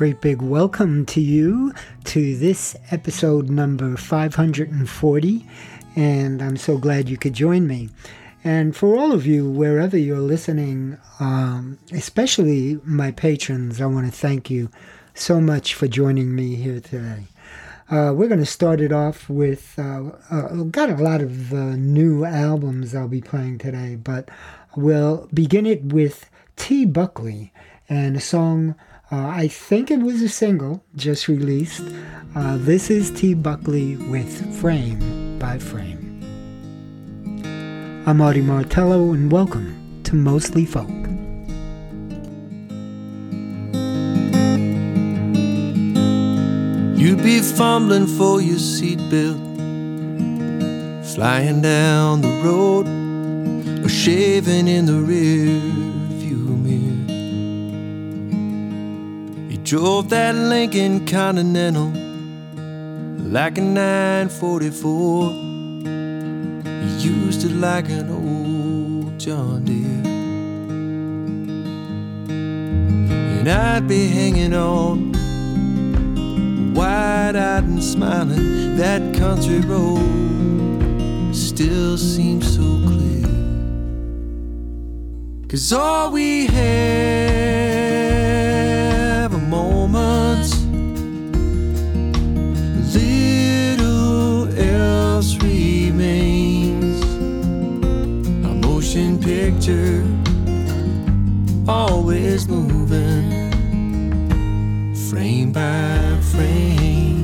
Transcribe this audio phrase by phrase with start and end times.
[0.00, 1.74] great big welcome to you
[2.04, 5.46] to this episode number 540.
[5.94, 7.90] And I'm so glad you could join me.
[8.42, 14.10] And for all of you, wherever you're listening, um, especially my patrons, I want to
[14.10, 14.70] thank you
[15.12, 17.24] so much for joining me here today.
[17.90, 21.76] Uh, we're going to start it off with, uh, uh, got a lot of uh,
[21.76, 24.30] new albums I'll be playing today, but
[24.74, 26.86] we'll begin it with T.
[26.86, 27.52] Buckley
[27.86, 28.76] and a song,
[29.12, 31.82] uh, I think it was a single just released.
[32.36, 33.34] Uh, this is T.
[33.34, 35.98] Buckley with Frame by Frame.
[38.06, 40.88] I'm Artie Martello, and welcome to Mostly Folk.
[46.96, 49.40] You'd be fumbling for your seatbelt,
[51.14, 52.86] flying down the road,
[53.84, 55.99] or shaving in the rear
[59.70, 61.92] drove that Lincoln Continental
[63.30, 65.30] like a 944
[66.98, 70.02] used it like an old John Deere.
[73.38, 75.12] And I'd be hanging on,
[76.74, 78.76] wide eyed and smiling.
[78.76, 83.28] That country road still seems so clear.
[85.48, 87.99] Cause all we are
[89.90, 90.64] moments.
[92.94, 97.02] Little else remains.
[98.44, 100.04] A motion picture,
[101.68, 103.50] always moving,
[105.10, 107.18] frame by frame.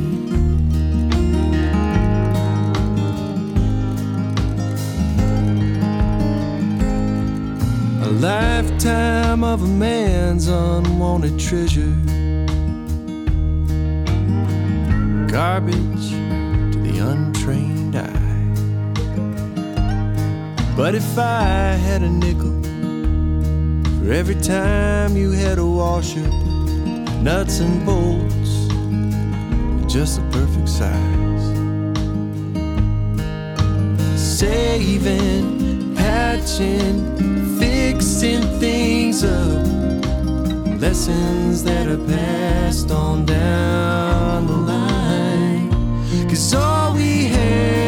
[8.03, 11.95] A lifetime of a man's unwanted treasure.
[15.57, 18.53] Garbage to the untrained eye.
[20.77, 22.53] But if I had a nickel
[23.99, 26.29] for every time you had a washer,
[27.23, 28.69] nuts and bolts,
[29.91, 31.45] just the perfect size.
[34.21, 39.67] Saving, patching, fixing things up.
[40.79, 44.76] Lessons that are passed on down the line.
[46.37, 47.86] Cause all we have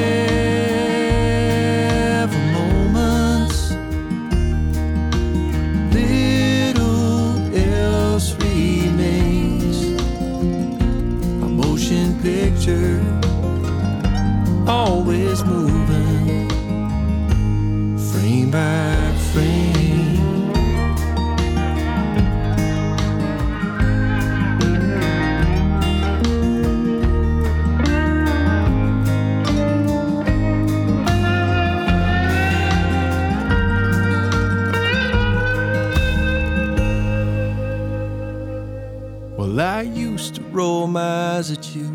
[40.58, 41.86] roll my eyes at you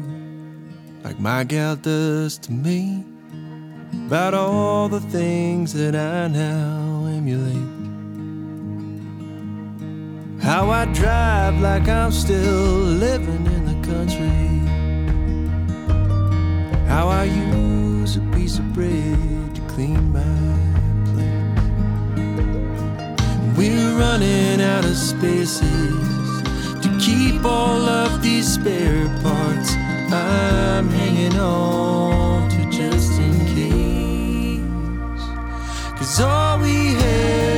[1.03, 3.03] like my gal does to me
[4.07, 7.73] about all the things that I now emulate.
[10.41, 12.63] How I drive like I'm still
[13.05, 14.39] living in the country.
[16.87, 20.39] How I use a piece of bread to clean my
[21.11, 21.57] plate.
[23.57, 26.12] We're running out of spaces
[27.05, 29.73] keep all of these spare parts.
[30.11, 34.61] I'm hanging on to just in case.
[35.97, 37.52] Cause all we have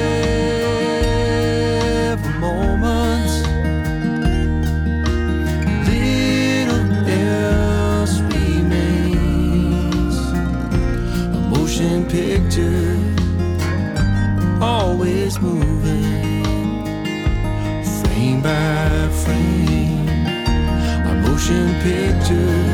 [21.85, 22.64] picture,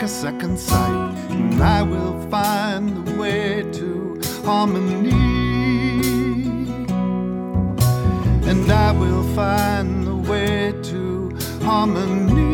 [0.00, 5.10] like a second sight, and I will find the way to harmony.
[8.48, 12.49] And I will find the way to harmony.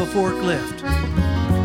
[0.00, 0.82] A forklift,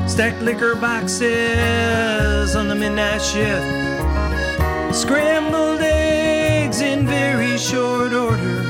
[0.10, 8.64] stacked liquor boxes on the midnight shift, scrambled eggs in very short order,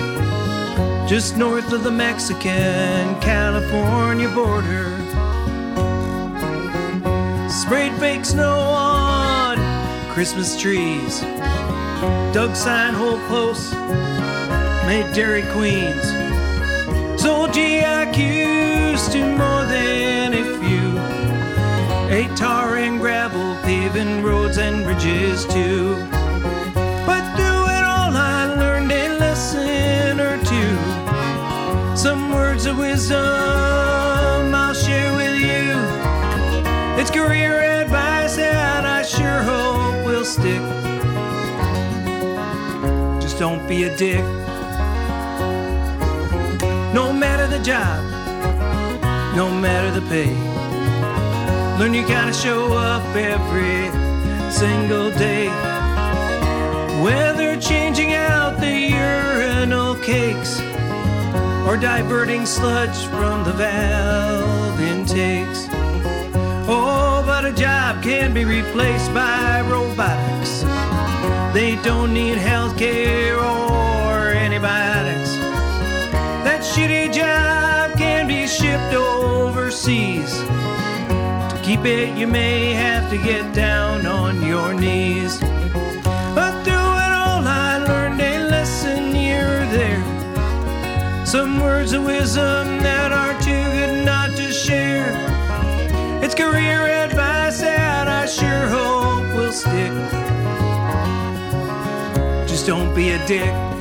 [1.08, 4.90] just north of the Mexican California border.
[7.50, 9.58] Sprayed fake snow on
[10.14, 11.20] Christmas trees,
[12.34, 13.74] dug sign hole posts,
[14.86, 16.04] made Dairy Queens.
[17.22, 18.71] Sold GIQs
[19.10, 21.00] to more than a few.
[22.16, 25.96] Ate tar and gravel, paving roads and bridges too.
[27.06, 30.76] But through it all, I learned a lesson or two.
[31.96, 33.18] Some words of wisdom
[34.54, 35.72] I'll share with you.
[37.00, 40.62] It's career advice that I sure hope will stick.
[43.22, 44.24] Just don't be a dick.
[46.94, 48.11] No matter the job,
[49.36, 50.34] no matter the pay.
[51.80, 53.90] Learn you gotta show up every
[54.52, 55.48] single day.
[57.02, 60.60] Whether changing out the urinal cakes
[61.66, 65.68] or diverting sludge from the valve intakes.
[66.68, 70.62] Oh, but a job can be replaced by robotics.
[71.54, 75.36] They don't need healthcare or antibiotics.
[76.44, 77.61] That shitty job
[79.92, 80.40] overseas.
[81.52, 85.40] To keep it, you may have to get down on your knees.
[85.40, 91.26] But through it all, I learned a lesson here or there.
[91.26, 95.12] Some words of wisdom that are too good not to share.
[96.24, 99.92] It's career advice that I sure hope will stick.
[102.48, 103.81] Just don't be a dick.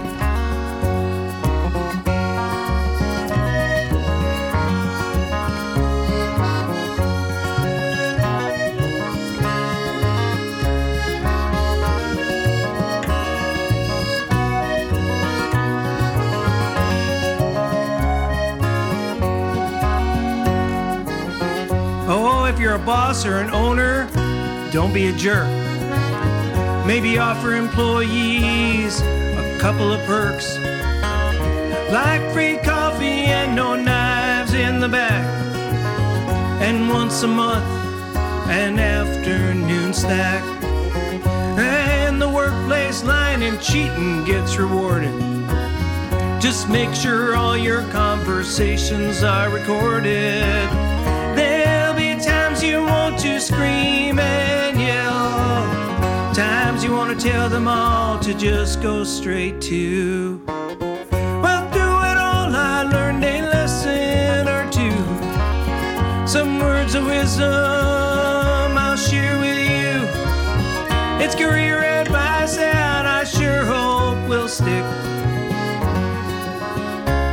[22.91, 24.09] Boss or an owner,
[24.73, 25.47] don't be a jerk.
[26.85, 30.59] Maybe offer employees a couple of perks,
[31.93, 35.25] like free coffee and no knives in the back,
[36.61, 37.65] and once a month
[38.51, 40.43] an afternoon snack.
[41.57, 45.15] And the workplace lying and cheating gets rewarded.
[46.43, 50.90] Just make sure all your conversations are recorded.
[52.61, 58.35] Times you want to scream and yell, times you want to tell them all to
[58.35, 60.39] just go straight to.
[60.47, 64.93] Well, through it all, I learned a lesson or two.
[66.29, 70.07] Some words of wisdom I'll share with you.
[71.25, 74.85] It's career advice that I sure hope will stick.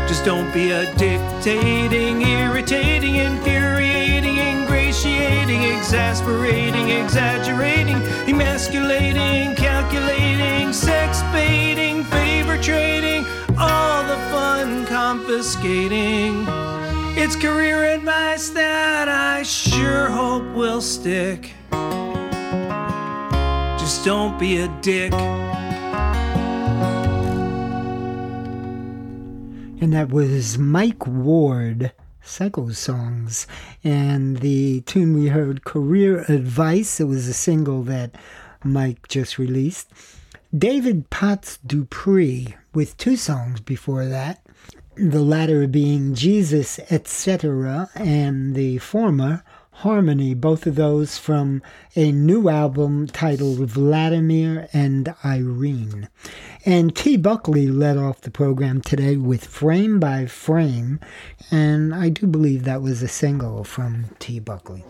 [0.08, 4.07] Just don't be a dictating, irritating, infuriating,
[5.88, 7.96] exasperating, exaggerating,
[8.28, 13.26] emasculating, calculating, sex baiting, favor trading,
[13.58, 16.46] all the fun confiscating.
[17.16, 21.54] It's career advice that I sure hope will stick.
[23.80, 25.14] Just don't be a dick.
[29.80, 31.94] And that was Mike Ward,
[32.28, 33.48] Psycho Songs.
[33.84, 38.12] And the tune we heard, Career Advice, it was a single that
[38.64, 39.90] Mike just released.
[40.56, 44.46] David Potts Dupree with two songs before that.
[44.96, 49.44] The latter being Jesus, etc., and the former
[49.82, 51.62] Harmony, both of those from
[51.96, 56.10] a new album titled Vladimir and Irene.
[56.66, 57.16] And T.
[57.16, 61.00] Buckley led off the program today with Frame by Frame,
[61.52, 64.40] and I do believe that was a single from T.
[64.40, 64.84] Buckley.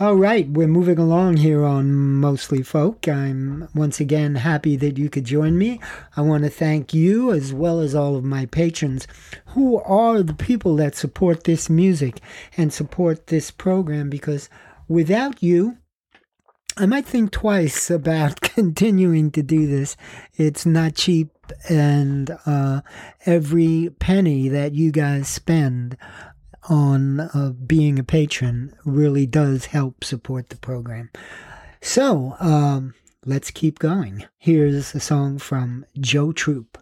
[0.00, 3.08] All right, we're moving along here on Mostly Folk.
[3.08, 5.80] I'm once again happy that you could join me.
[6.16, 9.08] I want to thank you as well as all of my patrons
[9.46, 12.20] who are the people that support this music
[12.56, 14.48] and support this program because
[14.86, 15.78] without you,
[16.76, 19.96] I might think twice about continuing to do this.
[20.36, 21.30] It's not cheap,
[21.68, 22.82] and uh,
[23.26, 25.96] every penny that you guys spend
[26.68, 31.10] on uh, being a patron really does help support the program.
[31.80, 34.24] So um, let's keep going.
[34.38, 36.78] Here's a song from Joe Troop.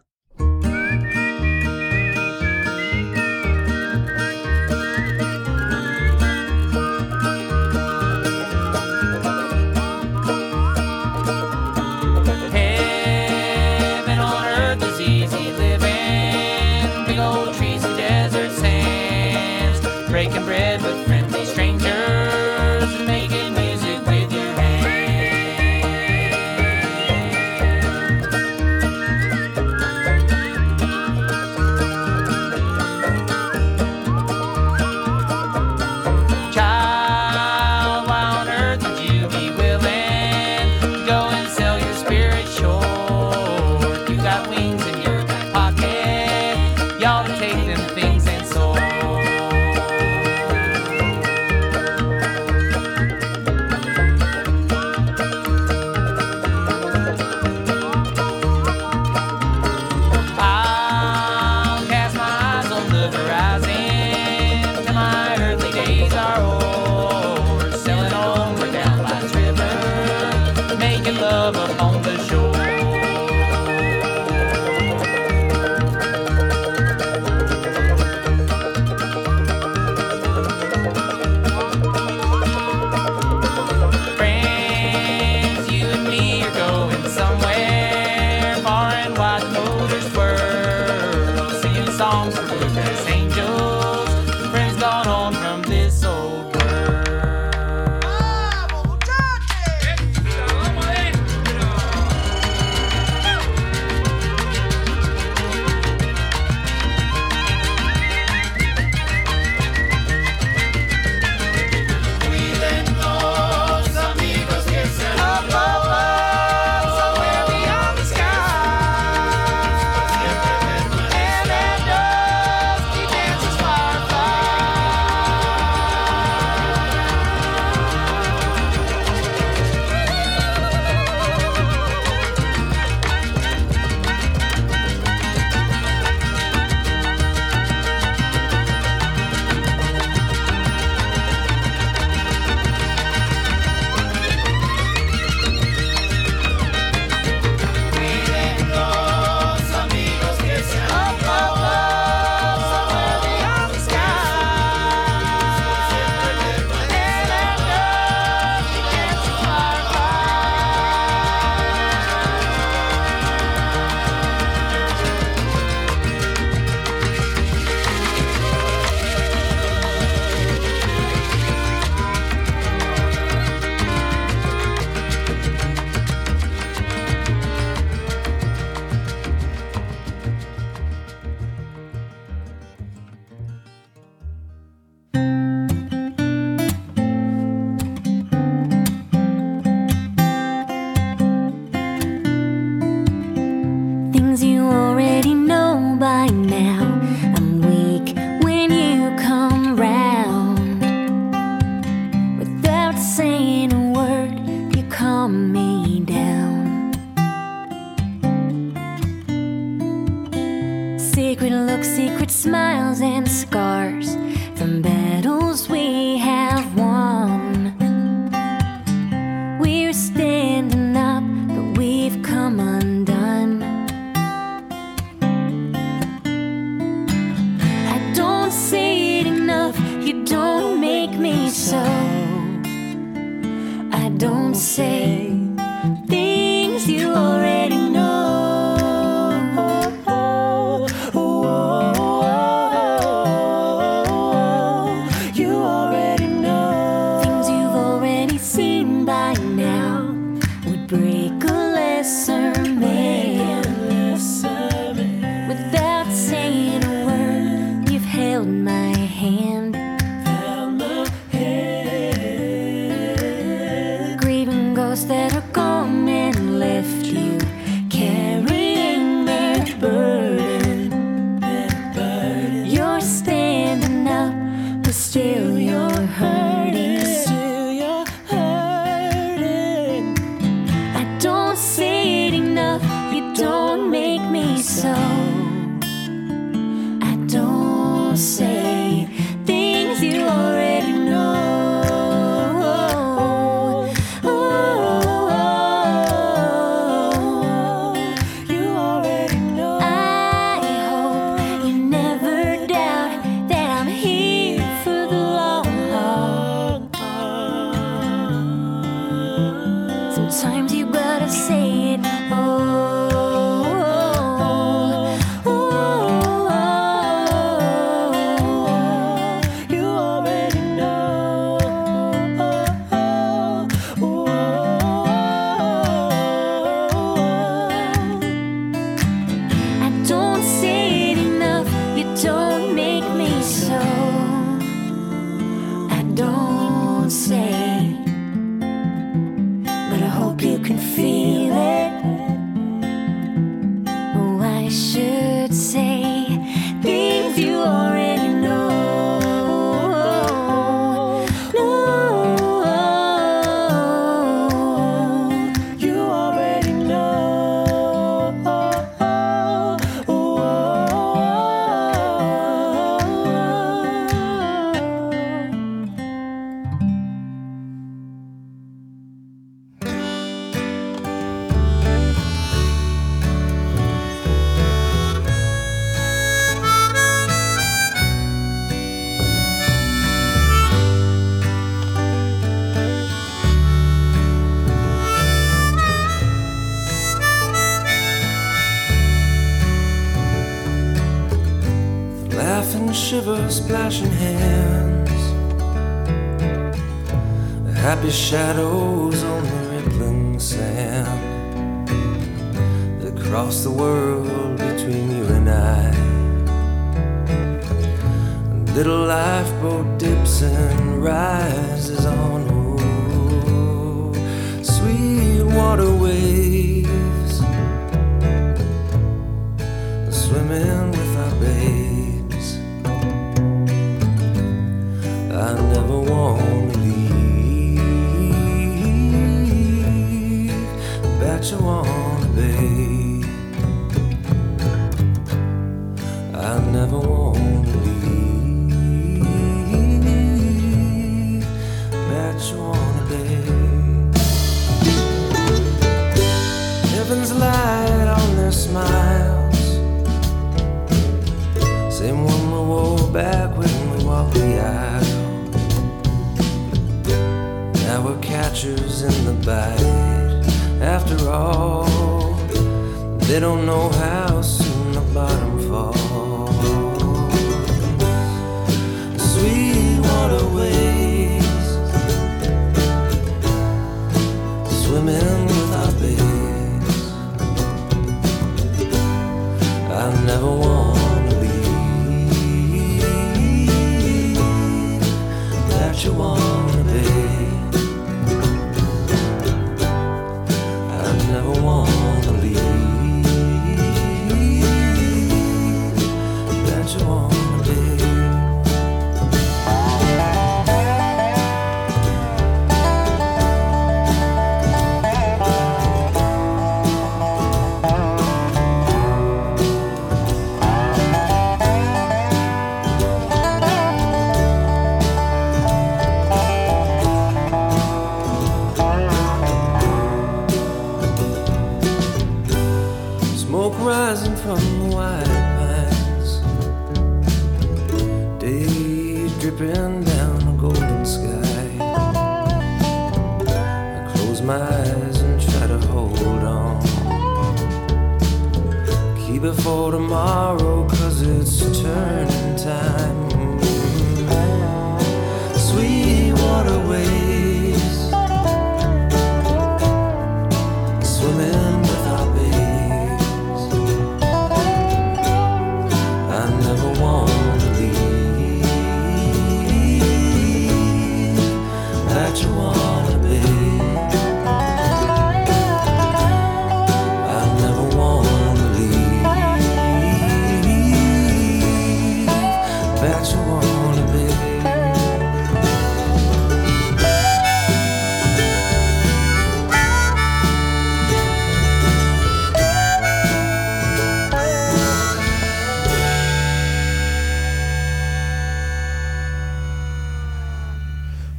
[480.26, 480.65] Never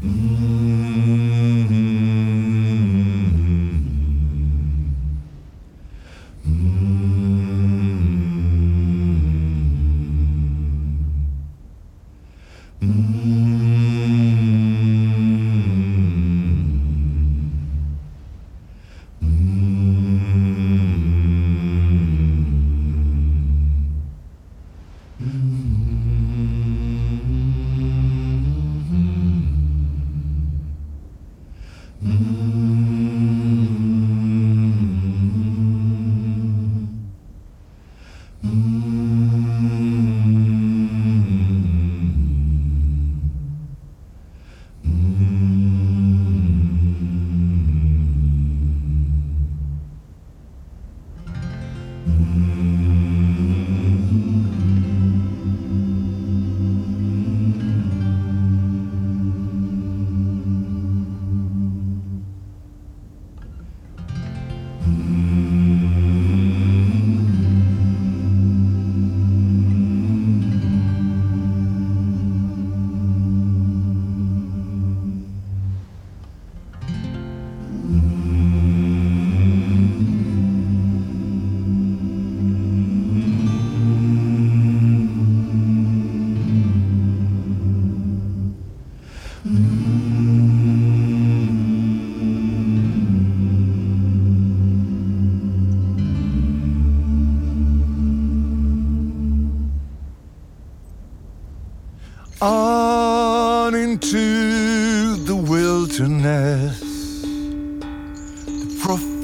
[0.07, 0.46] on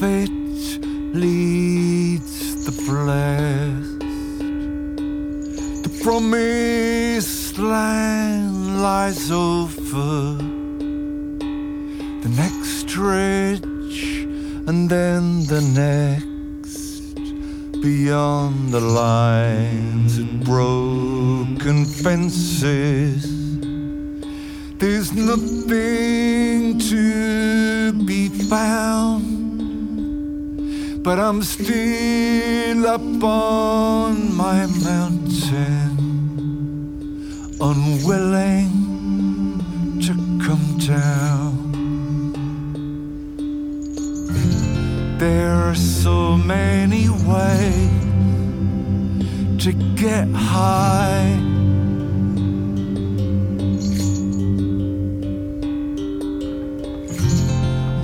[0.04, 0.32] Prophet
[1.16, 4.00] leads the blessed.
[5.86, 10.34] The promised land lies over
[12.20, 14.28] the next stretch
[14.68, 17.16] and then the next
[17.82, 23.24] beyond the lines of broken fences.
[24.80, 29.33] There's nothing to be found,
[31.04, 35.98] but I'm still up on my mountain,
[37.60, 38.72] unwilling
[40.02, 40.13] to
[40.46, 41.60] come down.
[45.20, 47.92] There are so many ways
[49.63, 51.38] to get high.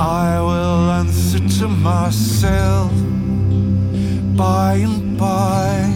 [0.01, 1.18] I will answer
[1.59, 2.91] to myself
[4.37, 5.93] by and by.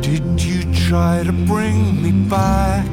[0.00, 2.92] Did you try to bring me back?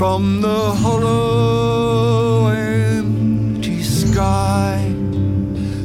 [0.00, 4.80] from the hollow empty sky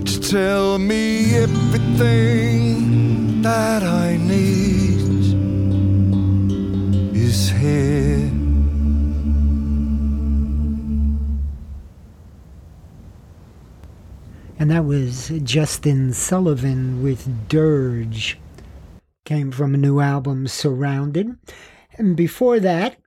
[0.05, 4.54] to tell me everything that I need
[14.75, 18.37] that was Justin Sullivan with Dirge.
[19.23, 21.33] Came from a new album, Surrounded.
[21.93, 22.97] And before that,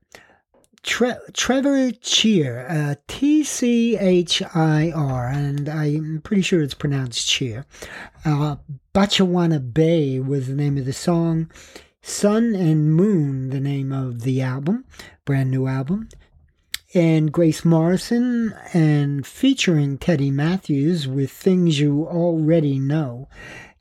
[0.82, 7.28] Tre- Trevor Tchir, uh, T C H I R, and I'm pretty sure it's pronounced
[7.28, 7.66] Cheer.
[8.24, 8.56] Uh,
[8.94, 11.50] Batchawana Bay was the name of the song.
[12.00, 14.86] Sun and Moon, the name of the album,
[15.26, 16.08] brand new album.
[16.94, 23.28] And Grace Morrison, and featuring Teddy Matthews with Things You Already Know.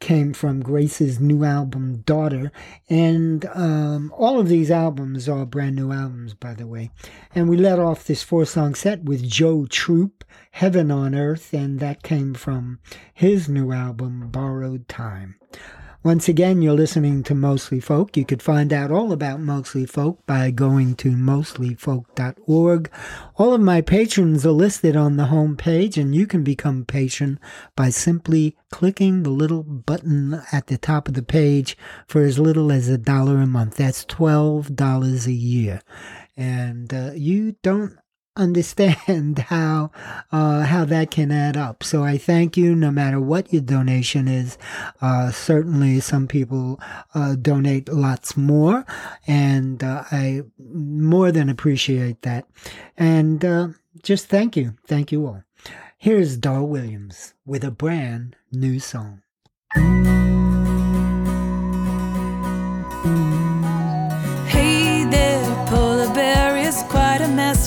[0.02, 2.52] came from Grace's new album, Daughter.
[2.90, 6.92] And um, all of these albums are brand new albums, by the way.
[7.34, 11.80] And we let off this four song set with Joe Troop, Heaven on Earth, and
[11.80, 12.80] that came from
[13.14, 15.36] his new album, Borrowed Time.
[16.08, 18.16] Once again, you're listening to Mostly Folk.
[18.16, 22.90] You could find out all about Mostly Folk by going to mostlyfolk.org.
[23.36, 26.86] All of my patrons are listed on the home page, and you can become a
[26.86, 27.42] patron
[27.76, 31.76] by simply clicking the little button at the top of the page
[32.08, 33.76] for as little as a dollar a month.
[33.76, 35.82] That's $12 a year.
[36.38, 37.98] And uh, you don't
[38.38, 39.92] understand how
[40.32, 41.84] uh, how that can add up.
[41.84, 44.58] So I thank you, no matter what your donation is.
[45.02, 46.80] Uh, certainly, some people
[47.14, 48.86] uh, donate lots more,
[49.26, 52.48] and uh, I more than appreciate that.
[52.98, 53.70] And uh,
[54.04, 55.44] just thank you, thank you all.
[55.98, 59.24] Here's Dar Williams with a brand new song.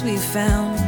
[0.03, 0.79] We found.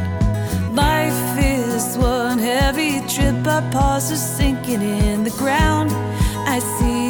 [0.75, 5.91] Life is one heavy trip, our paws are sinking in the ground.
[6.55, 7.02] I see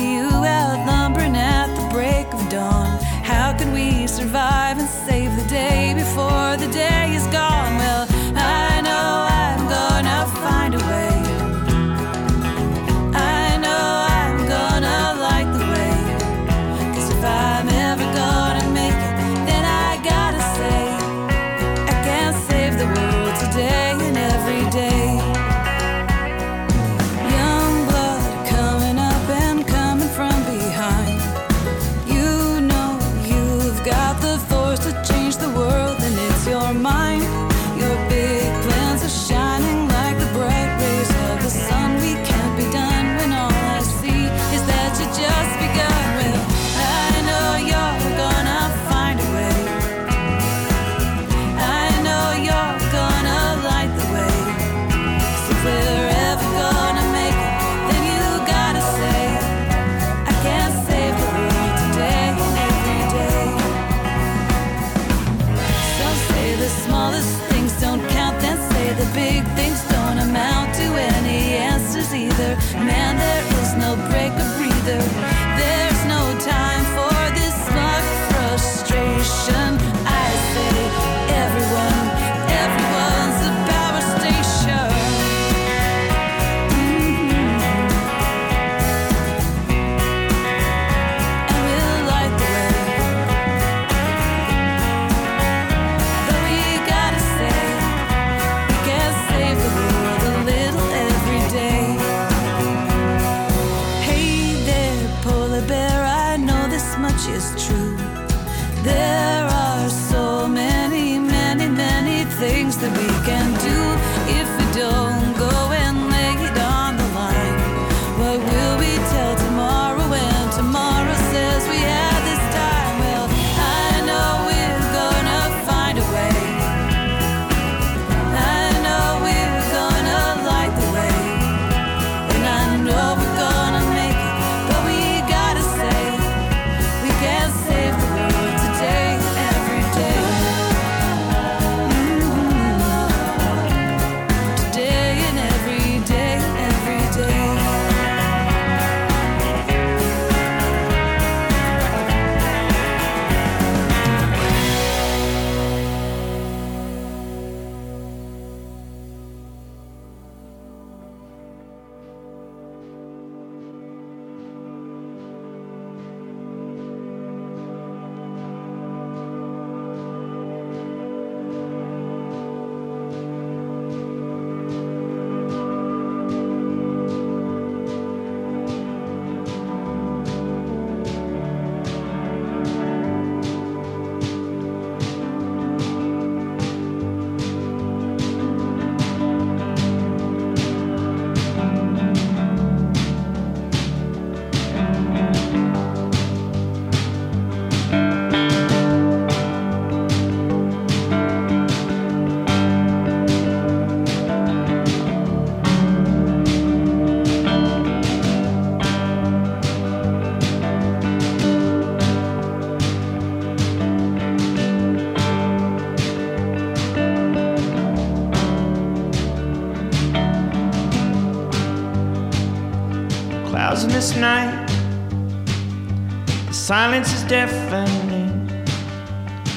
[226.47, 228.47] The silence is deafening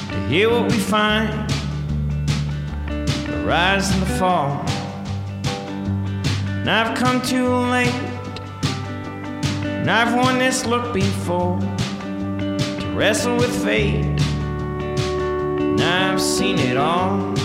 [0.09, 1.49] to hear what we find
[3.27, 4.65] the rise and the fall.
[6.49, 7.95] And I've come too late,
[9.63, 14.03] and I've worn this look before to wrestle with fate.
[15.63, 17.36] And I've seen it all.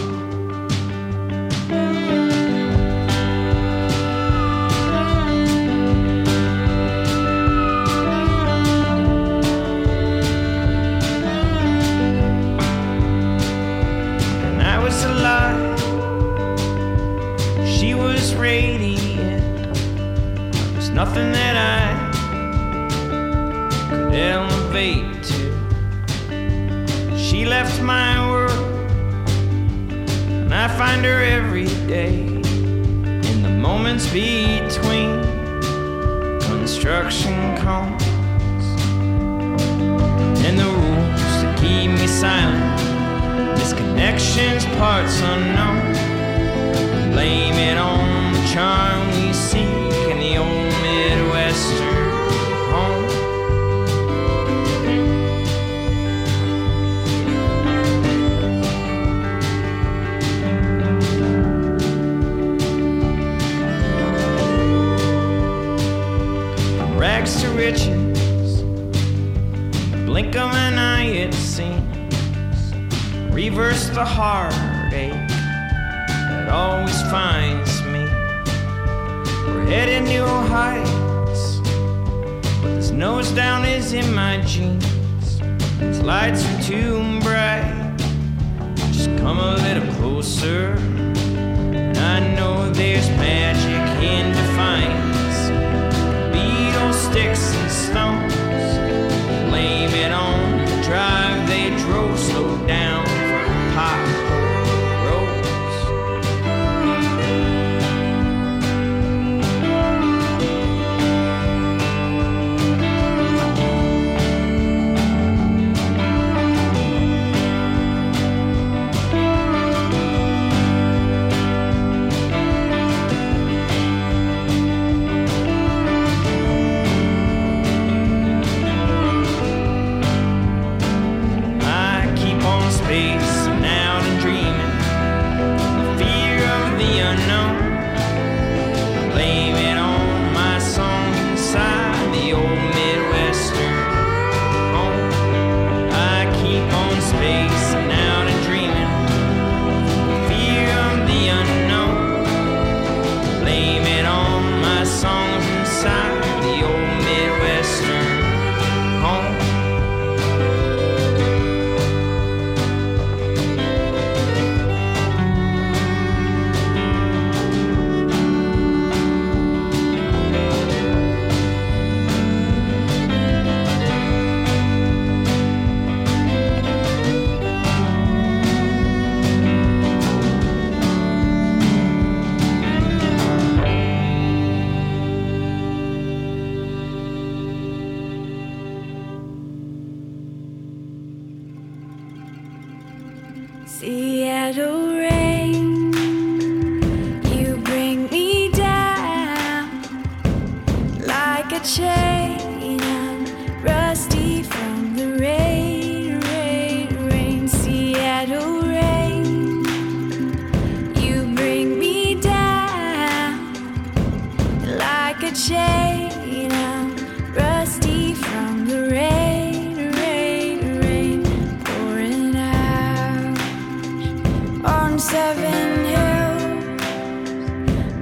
[224.98, 226.82] Seven Hills,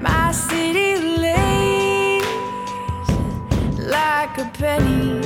[0.03, 2.22] my city lays
[3.78, 5.18] like a penny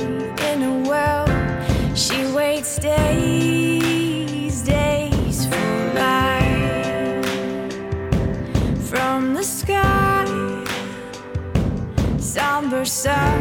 [0.49, 1.25] in a well.
[1.95, 5.75] She waits days, days for
[8.95, 10.25] from the sky,
[12.17, 13.34] somber sun.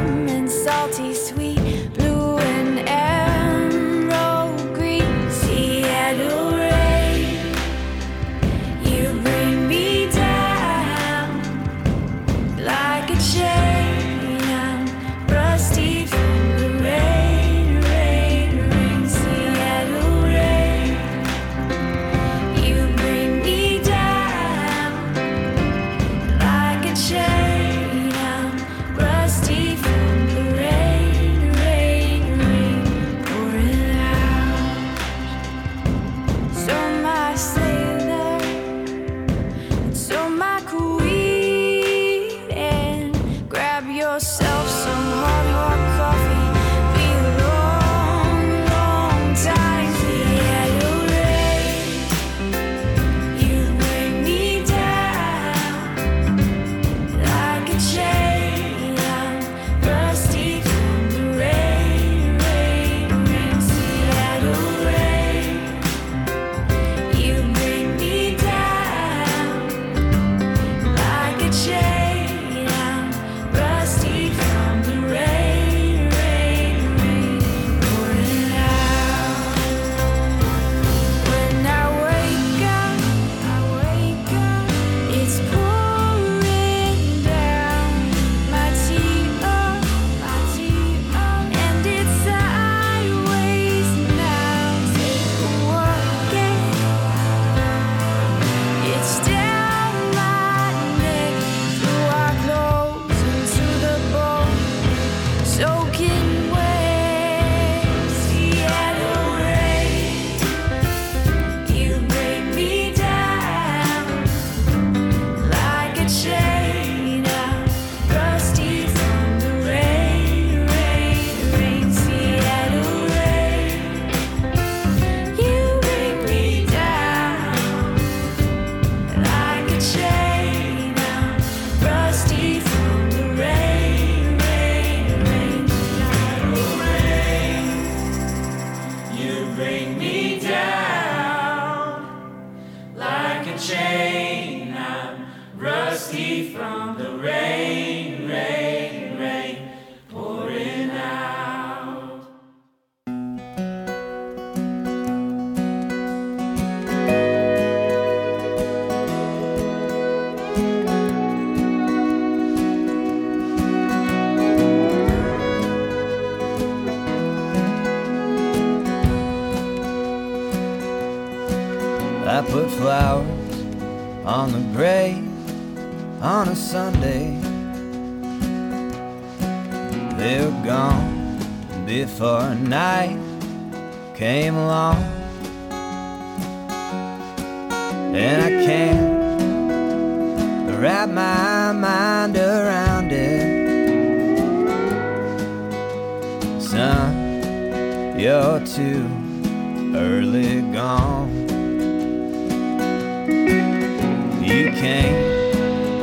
[204.55, 205.17] You came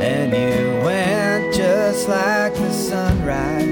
[0.02, 3.64] and you went just like the sunrise.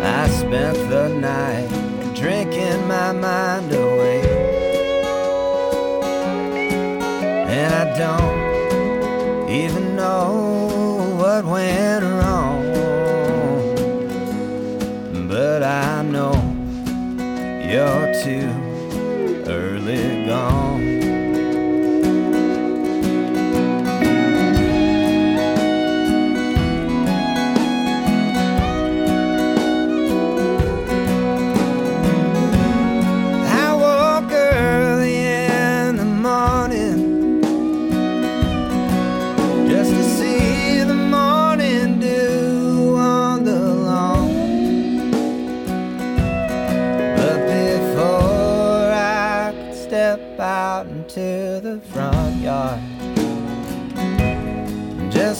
[0.00, 3.85] I spent the night drinking my mind away.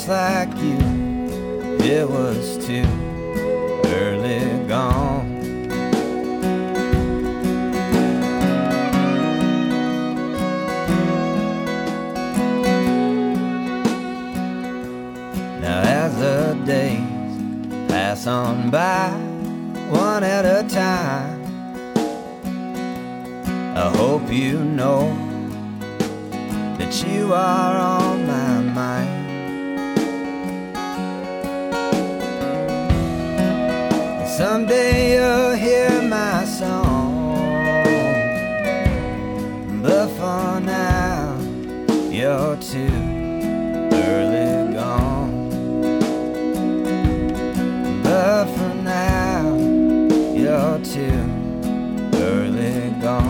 [0.08, 0.78] Like you,
[1.80, 2.86] it was too
[3.86, 5.32] early gone.
[15.60, 17.00] Now as the days
[17.88, 19.10] pass on by,
[19.90, 21.42] one at a time,
[23.76, 25.08] I hope you know
[26.78, 28.45] that you are on my
[34.36, 37.82] Someday you'll hear my song,
[39.82, 41.38] but for now
[42.10, 42.92] you're too
[43.94, 45.48] early gone.
[48.02, 49.56] But for now,
[50.34, 51.24] you're too
[52.20, 53.25] early gone.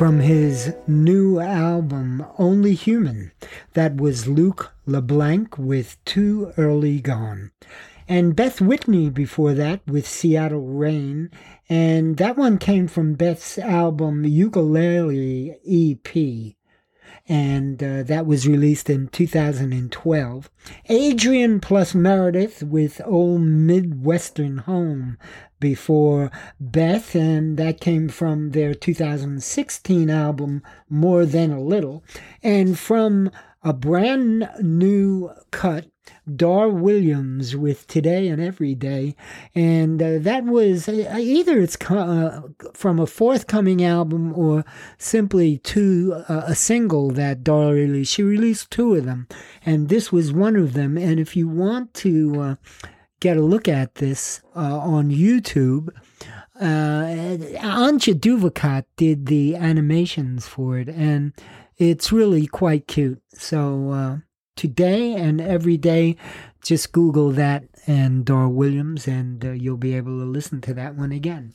[0.00, 3.32] From his new album Only Human.
[3.74, 7.50] That was Luke LeBlanc with Too Early Gone.
[8.08, 11.30] And Beth Whitney before that with Seattle Rain.
[11.68, 16.54] And that one came from Beth's album Ukulele EP.
[17.28, 20.50] And uh, that was released in 2012.
[20.88, 25.18] Adrian plus Meredith with Old Midwestern Home
[25.60, 32.02] before Beth, and that came from their 2016 album More Than a Little.
[32.42, 33.30] And from
[33.62, 35.86] a brand new cut,
[36.34, 39.14] Dar Williams with Today and Every Day.
[39.54, 42.42] And uh, that was uh, either it's uh,
[42.74, 44.64] from a forthcoming album or
[44.98, 48.12] simply to uh, a single that Dar released.
[48.12, 49.28] She released two of them,
[49.64, 50.96] and this was one of them.
[50.96, 52.54] And if you want to uh,
[53.20, 55.90] get a look at this uh, on YouTube,
[56.60, 57.04] uh,
[57.62, 61.32] Anja Duvakat did the animations for it, and
[61.78, 63.22] it's really quite cute.
[63.32, 64.16] So uh,
[64.56, 66.16] today and every day,
[66.62, 70.96] just Google that and Dar Williams, and uh, you'll be able to listen to that
[70.96, 71.54] one again.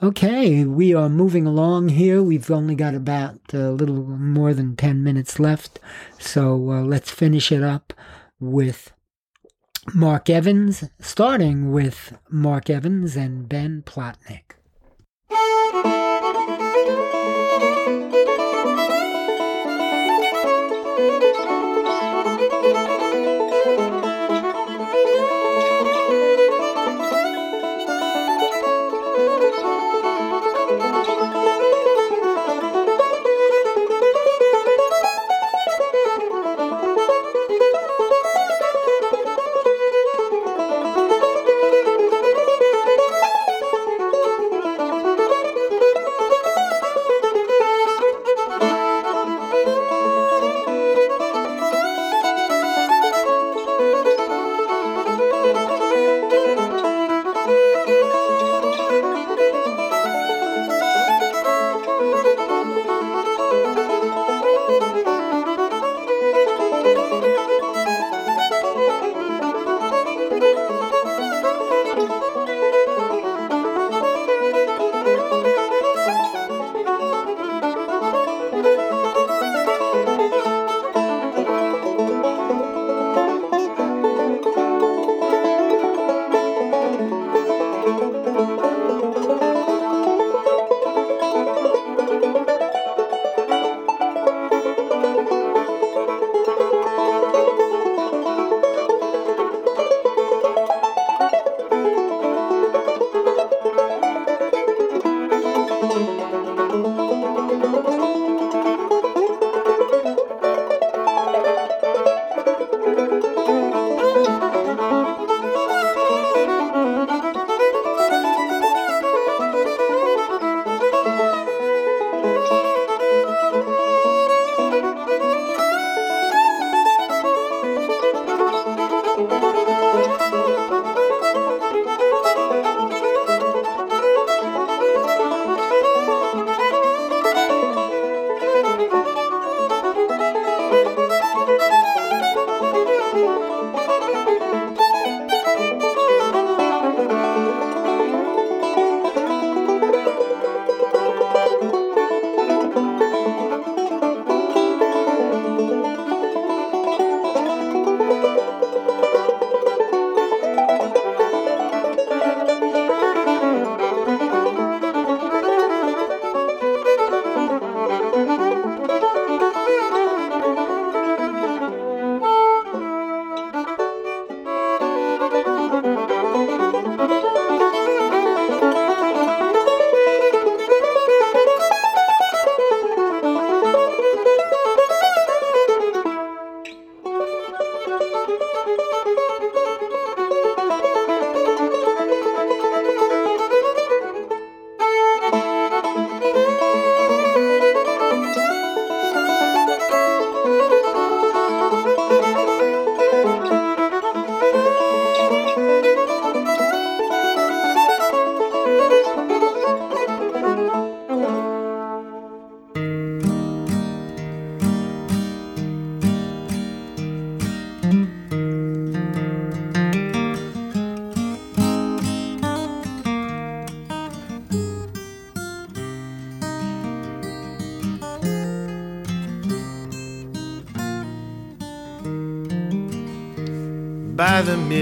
[0.00, 2.22] Okay, we are moving along here.
[2.22, 5.80] We've only got about a little more than 10 minutes left,
[6.20, 7.92] so uh, let's finish it up
[8.38, 8.92] with
[9.94, 14.57] Mark Evans, starting with Mark Evans and Ben Plotnick.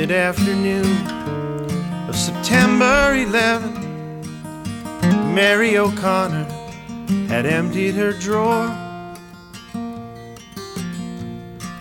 [0.06, 0.86] Mid afternoon
[2.08, 3.74] of September 11,
[5.34, 6.44] Mary O'Connor
[7.26, 8.68] had emptied her drawer.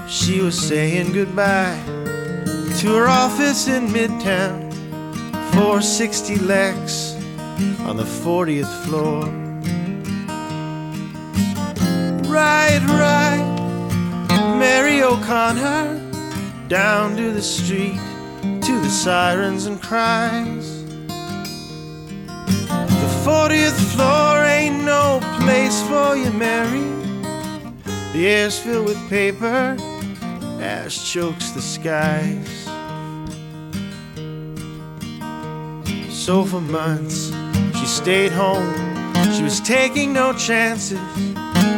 [0.07, 1.79] She was saying goodbye
[2.79, 4.73] to her office in Midtown,
[5.53, 7.13] 460 Lex
[7.81, 9.25] on the 40th floor.
[12.27, 13.45] Right, right,
[14.57, 16.01] Mary O'Connor,
[16.67, 17.99] down to the street,
[18.65, 20.83] to the sirens and cries.
[22.65, 26.81] The 40th floor ain't no place for you, Mary.
[28.13, 29.77] The air's filled with paper,
[30.59, 32.49] ash chokes the skies.
[36.09, 37.31] So for months,
[37.77, 38.73] she stayed home.
[39.35, 40.97] She was taking no chances.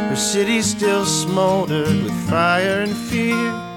[0.08, 3.67] Her city still smoldered with fire and fear.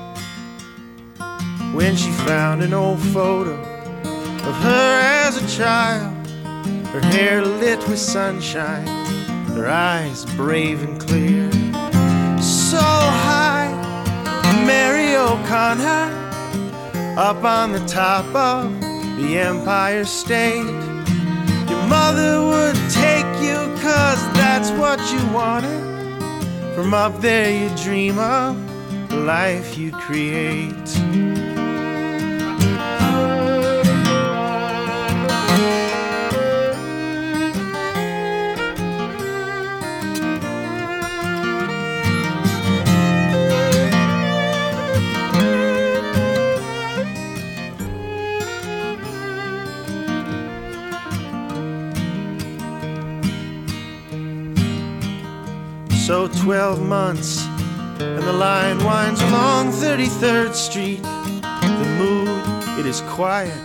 [1.73, 6.27] When she found an old photo of her as a child,
[6.87, 8.85] her hair lit with sunshine,
[9.55, 11.49] her eyes brave and clear.
[12.41, 13.71] So high,
[14.65, 16.11] Mary O'Connor,
[17.17, 18.69] up on the top of
[19.17, 20.65] the Empire State.
[21.69, 25.81] Your mother would take you cause that's what you wanted.
[26.75, 28.57] From up there you dream of
[29.09, 31.40] the life you create.
[56.11, 57.45] So 12 months,
[58.01, 61.01] and the line winds along 33rd Street.
[61.01, 63.63] The mood, it is quiet,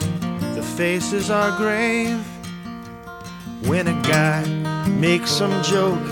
[0.55, 2.25] the faces are grave.
[3.67, 4.47] When a guy
[4.87, 6.07] makes some joke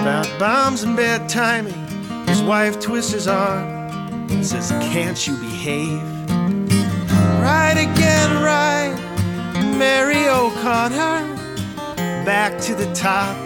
[0.00, 1.74] about bombs and bad timing,
[2.28, 3.66] his wife twists his arm
[4.30, 6.00] and says, Can't you behave?
[7.42, 8.94] Right again, right,
[9.76, 11.26] Mary O'Connor,
[12.24, 13.36] back to the top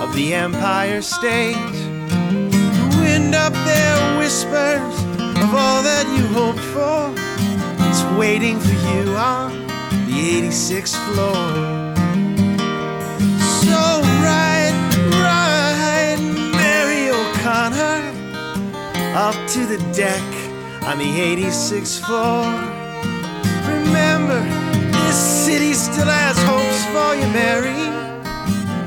[0.00, 1.79] of the Empire State.
[3.34, 4.94] Up there whispers
[5.42, 7.12] of all that you hoped for.
[7.88, 9.66] It's waiting for you on
[10.06, 11.42] the 86th floor.
[13.62, 13.80] So
[14.22, 14.74] right,
[15.22, 16.18] right,
[16.52, 18.00] Mary O'Connor,
[19.16, 20.26] up to the deck
[20.84, 22.44] on the 86th floor.
[23.66, 24.40] Remember,
[25.06, 25.16] this
[25.46, 27.90] city still has hopes for you, Mary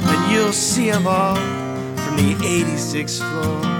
[0.05, 3.72] and you'll see them all from the 86th floor.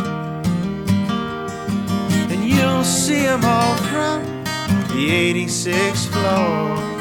[2.84, 4.24] See them all from
[4.90, 6.93] the 86th floor.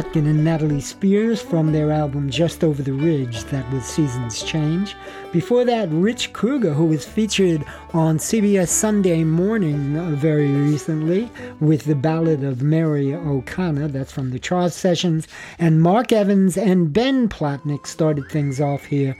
[0.00, 4.96] And Natalie Spears from their album Just Over the Ridge, that was Seasons Change.
[5.30, 11.30] Before that, Rich Krueger, who was featured on CBS Sunday Morning uh, very recently
[11.60, 15.28] with the ballad of Mary O'Connor, that's from the Charles Sessions.
[15.58, 19.14] And Mark Evans and Ben Plotnick started things off here,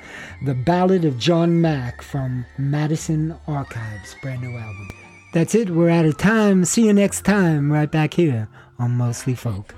[0.47, 4.89] the ballad of John Mack from Madison Archives, brand new album.
[5.35, 6.64] That's it, we're out of time.
[6.64, 9.74] See you next time, right back here on Mostly Folk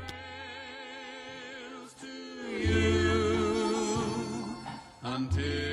[2.63, 4.57] you
[5.03, 5.72] until.